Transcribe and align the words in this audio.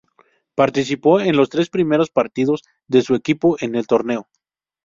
Participó 0.55 1.19
en 1.19 1.37
los 1.37 1.49
tres 1.51 1.69
primeros 1.69 2.09
partidos 2.09 2.63
de 2.87 3.03
su 3.03 3.13
equipo 3.13 3.57
en 3.59 3.75
el 3.75 3.85
torneo. 3.85 4.27